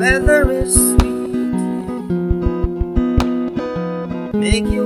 [0.00, 1.60] weather is sweet,
[4.32, 4.79] make you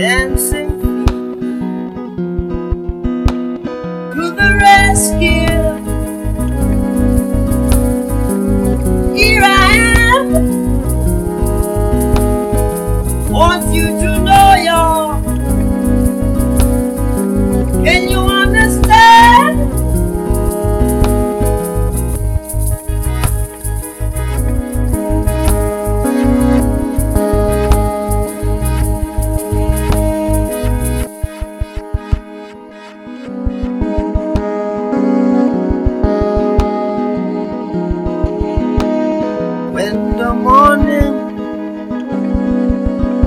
[0.00, 1.08] dancing feet
[4.14, 5.59] to the rescue.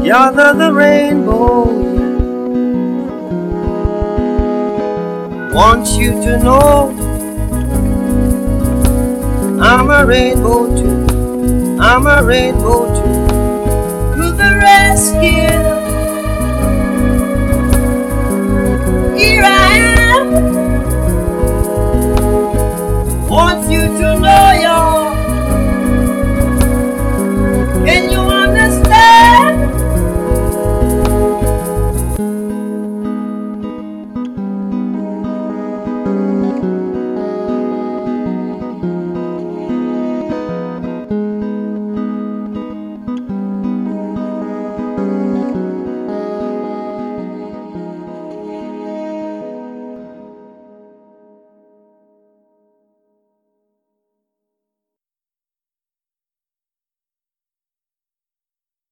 [0.04, 1.64] Gather the rainbow
[5.54, 6.90] want you to know
[9.64, 11.78] I'm a rainbow too.
[11.80, 14.18] I'm a rainbow too.
[14.18, 15.63] To the rescue.